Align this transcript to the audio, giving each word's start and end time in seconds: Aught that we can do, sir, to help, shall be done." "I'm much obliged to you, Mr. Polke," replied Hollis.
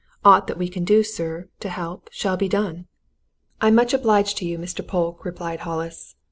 Aught 0.25 0.47
that 0.47 0.57
we 0.57 0.67
can 0.67 0.83
do, 0.83 1.03
sir, 1.03 1.47
to 1.59 1.69
help, 1.69 2.09
shall 2.11 2.35
be 2.35 2.49
done." 2.49 2.87
"I'm 3.61 3.75
much 3.75 3.93
obliged 3.93 4.35
to 4.37 4.45
you, 4.45 4.57
Mr. 4.57 4.81
Polke," 4.87 5.23
replied 5.23 5.59
Hollis. 5.59 6.15